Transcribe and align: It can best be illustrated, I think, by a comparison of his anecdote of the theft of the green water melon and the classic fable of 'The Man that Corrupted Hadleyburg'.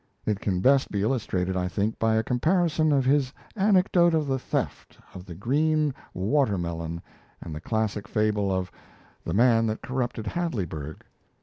It 0.25 0.39
can 0.39 0.61
best 0.61 0.89
be 0.89 1.03
illustrated, 1.03 1.55
I 1.55 1.67
think, 1.67 1.99
by 1.99 2.15
a 2.15 2.23
comparison 2.23 2.91
of 2.91 3.05
his 3.05 3.31
anecdote 3.55 4.15
of 4.15 4.25
the 4.25 4.39
theft 4.39 4.97
of 5.13 5.25
the 5.27 5.35
green 5.35 5.93
water 6.15 6.57
melon 6.57 7.03
and 7.39 7.53
the 7.53 7.61
classic 7.61 8.07
fable 8.07 8.51
of 8.51 8.71
'The 9.25 9.35
Man 9.35 9.67
that 9.67 9.83
Corrupted 9.83 10.25
Hadleyburg'. 10.25 11.05